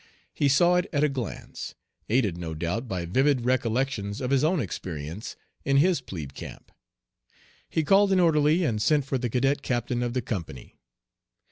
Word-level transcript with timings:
He 0.33 0.49
saw 0.49 0.77
it 0.77 0.87
at 0.91 1.03
a 1.03 1.09
glance, 1.09 1.75
aided 2.09 2.35
no 2.35 2.55
doubt 2.55 2.87
by 2.87 3.05
vivid 3.05 3.41
recollections 3.45 4.19
of 4.19 4.31
his 4.31 4.43
own 4.43 4.59
experience 4.59 5.35
in 5.63 5.77
his 5.77 6.01
plebe 6.01 6.33
camp. 6.33 6.71
He 7.69 7.83
called 7.83 8.11
an 8.11 8.19
orderly 8.19 8.63
and 8.63 8.81
sent 8.81 9.05
for 9.05 9.19
the 9.19 9.29
cadet 9.29 9.61
captain 9.61 10.01
of 10.01 10.13
the 10.15 10.23
company. 10.23 10.79